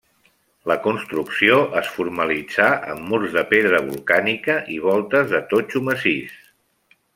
La 0.69 0.75
construcció 0.85 1.59
es 1.81 1.91
formalitzà 1.97 2.71
amb 2.95 3.05
murs 3.11 3.37
de 3.37 3.45
pedra 3.53 3.83
volcànica 3.91 4.57
i 4.77 4.81
voltes 4.89 5.31
de 5.37 5.45
totxo 5.55 5.87
massís. 5.93 6.37